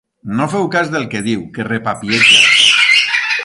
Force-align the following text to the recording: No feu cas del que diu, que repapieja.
No 0.37 0.45
feu 0.53 0.63
cas 0.75 0.89
del 0.95 1.05
que 1.11 1.21
diu, 1.29 1.45
que 1.57 1.67
repapieja. 1.69 2.41